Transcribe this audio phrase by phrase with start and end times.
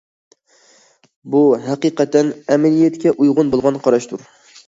[1.33, 4.27] بۇ ھەقىقەتەن ئەمەلىيەتكە ئۇيغۇن بولغان قاراشتۇر.